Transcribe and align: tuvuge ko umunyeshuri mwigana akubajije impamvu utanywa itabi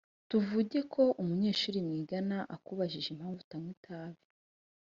tuvuge 0.29 0.79
ko 0.93 1.03
umunyeshuri 1.21 1.77
mwigana 1.87 2.37
akubajije 2.55 3.07
impamvu 3.11 3.39
utanywa 3.43 3.69
itabi 3.77 4.19